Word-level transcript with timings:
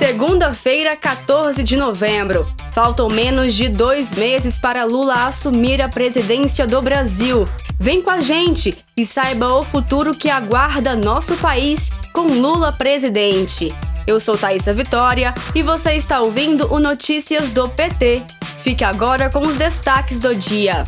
Segunda-feira, 0.00 0.96
14 0.96 1.62
de 1.62 1.76
novembro. 1.76 2.50
Faltam 2.72 3.06
menos 3.06 3.52
de 3.52 3.68
dois 3.68 4.14
meses 4.14 4.56
para 4.56 4.82
Lula 4.82 5.26
assumir 5.26 5.82
a 5.82 5.90
presidência 5.90 6.66
do 6.66 6.80
Brasil. 6.80 7.46
Vem 7.78 8.00
com 8.00 8.08
a 8.08 8.22
gente 8.22 8.82
e 8.96 9.04
saiba 9.04 9.52
o 9.52 9.62
futuro 9.62 10.16
que 10.16 10.30
aguarda 10.30 10.96
nosso 10.96 11.36
país 11.36 11.90
com 12.14 12.22
Lula 12.28 12.72
presidente. 12.72 13.74
Eu 14.06 14.18
sou 14.18 14.38
Thaisa 14.38 14.72
Vitória 14.72 15.34
e 15.54 15.62
você 15.62 15.92
está 15.92 16.22
ouvindo 16.22 16.72
o 16.72 16.80
Notícias 16.80 17.52
do 17.52 17.68
PT. 17.68 18.22
Fique 18.62 18.82
agora 18.82 19.28
com 19.28 19.40
os 19.40 19.56
destaques 19.56 20.18
do 20.18 20.34
dia. 20.34 20.86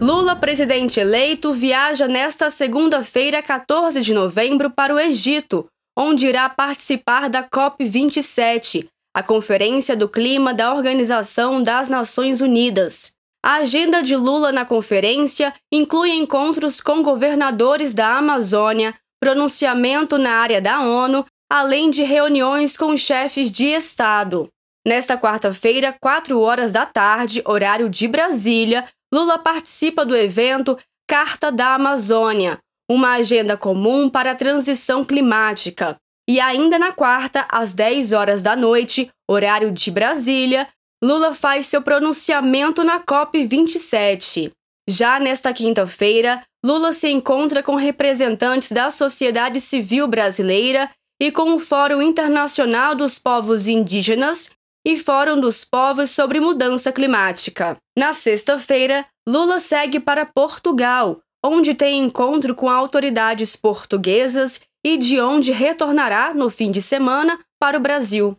Lula, 0.00 0.36
presidente 0.36 1.00
eleito, 1.00 1.52
viaja 1.52 2.06
nesta 2.06 2.50
segunda-feira, 2.50 3.42
14 3.42 4.00
de 4.00 4.14
novembro, 4.14 4.70
para 4.70 4.94
o 4.94 4.98
Egito, 4.98 5.66
onde 5.98 6.28
irá 6.28 6.48
participar 6.48 7.28
da 7.28 7.42
COP27, 7.42 8.86
a 9.12 9.24
Conferência 9.24 9.96
do 9.96 10.08
Clima 10.08 10.54
da 10.54 10.72
Organização 10.72 11.60
das 11.60 11.88
Nações 11.88 12.40
Unidas. 12.40 13.10
A 13.44 13.56
agenda 13.56 14.00
de 14.00 14.14
Lula 14.14 14.52
na 14.52 14.64
conferência 14.64 15.52
inclui 15.72 16.12
encontros 16.12 16.80
com 16.80 17.02
governadores 17.02 17.92
da 17.92 18.16
Amazônia, 18.18 18.94
pronunciamento 19.20 20.16
na 20.16 20.30
área 20.30 20.60
da 20.60 20.80
ONU, 20.80 21.26
além 21.50 21.90
de 21.90 22.04
reuniões 22.04 22.76
com 22.76 22.96
chefes 22.96 23.50
de 23.50 23.64
Estado. 23.66 24.48
Nesta 24.86 25.18
quarta-feira, 25.18 25.94
4 26.00 26.40
horas 26.40 26.72
da 26.72 26.86
tarde, 26.86 27.42
horário 27.44 27.88
de 27.90 28.06
Brasília, 28.06 28.86
Lula 29.12 29.38
participa 29.38 30.04
do 30.04 30.16
evento 30.16 30.78
Carta 31.08 31.50
da 31.50 31.74
Amazônia, 31.74 32.58
uma 32.90 33.14
agenda 33.14 33.56
comum 33.56 34.08
para 34.08 34.32
a 34.32 34.34
transição 34.34 35.04
climática. 35.04 35.96
E 36.28 36.38
ainda 36.38 36.78
na 36.78 36.92
quarta, 36.92 37.46
às 37.50 37.72
10 37.72 38.12
horas 38.12 38.42
da 38.42 38.54
noite, 38.54 39.10
horário 39.26 39.72
de 39.72 39.90
Brasília, 39.90 40.68
Lula 41.02 41.32
faz 41.32 41.66
seu 41.66 41.80
pronunciamento 41.80 42.84
na 42.84 43.00
COP27. 43.00 44.50
Já 44.88 45.18
nesta 45.18 45.52
quinta-feira, 45.52 46.42
Lula 46.64 46.92
se 46.92 47.08
encontra 47.08 47.62
com 47.62 47.76
representantes 47.76 48.72
da 48.72 48.90
sociedade 48.90 49.60
civil 49.60 50.06
brasileira 50.06 50.90
e 51.20 51.32
com 51.32 51.54
o 51.54 51.58
Fórum 51.58 52.02
Internacional 52.02 52.94
dos 52.94 53.18
Povos 53.18 53.66
Indígenas 53.66 54.50
e 54.88 54.96
Fórum 54.96 55.38
dos 55.38 55.66
Povos 55.66 56.12
sobre 56.12 56.40
Mudança 56.40 56.90
Climática. 56.90 57.76
Na 57.94 58.14
sexta-feira, 58.14 59.04
Lula 59.28 59.60
segue 59.60 60.00
para 60.00 60.24
Portugal, 60.24 61.20
onde 61.44 61.74
tem 61.74 62.02
encontro 62.02 62.54
com 62.54 62.70
autoridades 62.70 63.54
portuguesas 63.54 64.62
e 64.82 64.96
de 64.96 65.20
onde 65.20 65.52
retornará 65.52 66.32
no 66.32 66.48
fim 66.48 66.70
de 66.70 66.80
semana 66.80 67.38
para 67.60 67.76
o 67.76 67.80
Brasil. 67.80 68.34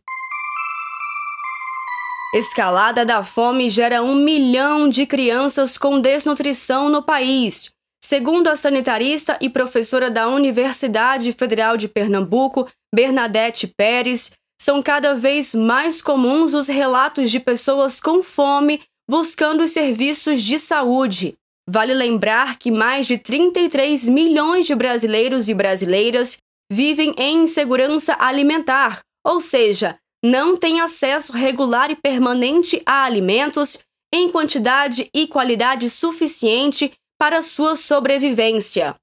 Escalada 2.34 3.06
da 3.06 3.24
fome 3.24 3.70
gera 3.70 4.02
um 4.02 4.16
milhão 4.16 4.90
de 4.90 5.06
crianças 5.06 5.78
com 5.78 6.02
desnutrição 6.02 6.90
no 6.90 7.04
país. 7.04 7.70
Segundo 8.04 8.48
a 8.48 8.56
sanitarista 8.56 9.38
e 9.40 9.52
professora 9.52 10.10
da 10.10 10.28
Universidade 10.28 11.32
Federal 11.32 11.78
de 11.78 11.88
Pernambuco, 11.88 12.68
Bernadette 12.92 13.68
Pérez, 13.68 14.32
são 14.62 14.82
cada 14.84 15.14
vez 15.14 15.56
mais 15.56 16.02
comuns 16.02 16.54
os 16.54 16.68
relatos 16.68 17.32
de 17.32 17.40
pessoas 17.40 18.00
com 18.00 18.22
fome 18.22 18.82
buscando 19.10 19.64
os 19.64 19.72
serviços 19.72 20.44
de 20.44 20.60
saúde. 20.60 21.36
Vale 21.68 21.94
lembrar 21.94 22.58
que 22.58 22.70
mais 22.70 23.08
de 23.08 23.18
33 23.18 24.08
milhões 24.08 24.66
de 24.66 24.76
brasileiros 24.76 25.50
e 25.50 25.54
brasileiras 25.54 26.38
vivem 26.72 27.16
em 27.18 27.44
insegurança 27.44 28.16
alimentar, 28.20 29.02
ou 29.26 29.40
seja, 29.40 29.98
não 30.24 30.58
têm 30.58 30.82
acesso 30.82 31.32
regular 31.32 31.90
e 31.90 31.96
permanente 31.96 32.82
a 32.86 33.04
alimentos 33.04 33.80
em 34.14 34.30
quantidade 34.30 35.10
e 35.14 35.28
qualidade 35.28 35.90
suficiente 35.90 36.92
para 37.20 37.42
sua 37.42 37.76
sobrevivência. 37.76 38.96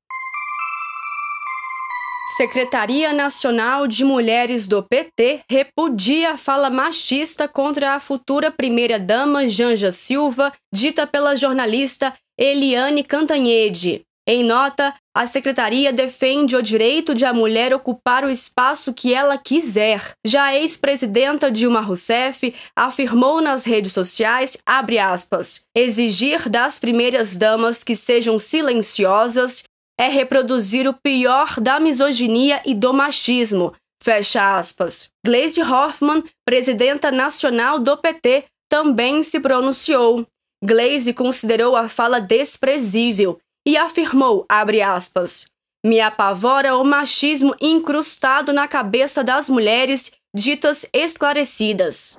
Secretaria 2.37 3.15
Nacional 3.15 3.87
de 3.87 4.05
Mulheres 4.05 4.67
do 4.67 4.83
PT 4.83 5.41
repudia 5.51 6.33
a 6.33 6.37
fala 6.37 6.69
machista 6.69 7.49
contra 7.49 7.95
a 7.95 7.99
futura 7.99 8.51
primeira-dama 8.51 9.49
Janja 9.49 9.91
Silva, 9.91 10.53
dita 10.71 11.07
pela 11.07 11.35
jornalista 11.35 12.13
Eliane 12.39 13.03
Cantanhede. 13.03 14.03
Em 14.29 14.45
nota, 14.45 14.93
a 15.17 15.27
secretaria 15.27 15.95
defende 15.95 16.55
o 16.55 16.63
direito 16.63 17.15
de 17.15 17.25
a 17.25 17.33
mulher 17.33 17.73
ocupar 17.73 18.23
o 18.23 18.31
espaço 18.31 18.93
que 18.93 19.15
ela 19.15 19.39
quiser. 19.39 20.11
Já 20.27 20.45
a 20.45 20.57
ex-presidenta 20.57 21.51
Dilma 21.51 21.81
Rousseff 21.81 22.55
afirmou 22.77 23.41
nas 23.41 23.65
redes 23.65 23.93
sociais, 23.93 24.59
aspas, 24.67 25.63
exigir 25.75 26.51
das 26.51 26.79
primeiras 26.79 27.35
damas 27.35 27.83
que 27.83 27.97
sejam 27.97 28.39
silenciosas 28.39 29.63
é 29.99 30.09
reproduzir 30.09 30.89
o 30.89 30.95
pior 30.95 31.61
da 31.61 31.81
misoginia 31.81 32.61
e 32.65 32.75
do 32.75 32.93
machismo. 32.93 33.75
Fecha 34.03 34.59
aspas. 34.59 35.09
Hoffmann, 35.27 36.25
presidenta 36.45 37.11
nacional 37.11 37.79
do 37.79 37.97
PT, 37.97 38.45
também 38.69 39.23
se 39.23 39.41
pronunciou. 39.41 40.27
Gleisi 40.63 41.13
considerou 41.13 41.77
a 41.77 41.89
fala 41.89 42.21
desprezível 42.21 43.39
e 43.67 43.77
afirmou, 43.77 44.45
abre 44.49 44.81
aspas, 44.81 45.47
me 45.85 46.01
apavora 46.01 46.77
o 46.77 46.85
machismo 46.85 47.55
incrustado 47.61 48.53
na 48.53 48.67
cabeça 48.67 49.23
das 49.23 49.49
mulheres 49.49 50.13
ditas 50.35 50.87
esclarecidas. 50.93 52.19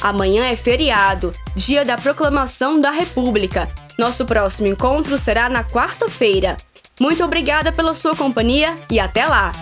Amanhã 0.00 0.44
é 0.44 0.54
feriado, 0.54 1.32
dia 1.56 1.84
da 1.84 1.96
proclamação 1.96 2.80
da 2.80 2.90
República. 2.90 3.68
Nosso 3.98 4.24
próximo 4.24 4.68
encontro 4.68 5.18
será 5.18 5.48
na 5.48 5.64
quarta-feira. 5.64 6.56
Muito 7.00 7.24
obrigada 7.24 7.72
pela 7.72 7.94
sua 7.94 8.14
companhia 8.14 8.76
e 8.90 9.00
até 9.00 9.26
lá! 9.26 9.52